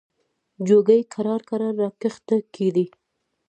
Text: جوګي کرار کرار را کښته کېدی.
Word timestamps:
جوګي 0.67 1.01
کرار 1.13 1.41
کرار 1.49 1.75
را 1.81 1.89
کښته 2.01 2.37
کېدی. 2.55 2.85